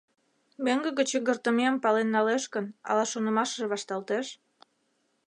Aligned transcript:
Мӧҥгӧ 0.65 0.89
гыч 0.99 1.09
йыҥгыртымем 1.13 1.75
пален 1.83 2.07
налеш 2.15 2.43
гын, 2.53 2.65
ала 2.89 3.03
шонымашыже 3.11 3.65
вашталтеш? 3.73 4.27